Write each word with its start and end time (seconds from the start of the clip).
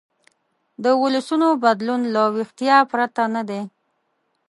د 0.83 0.85
ولسونو 1.01 1.47
بدلون 1.63 2.01
له 2.15 2.23
ویښتیا 2.35 2.77
پرته 2.91 3.23
نه 3.35 3.41
دی. 3.49 3.61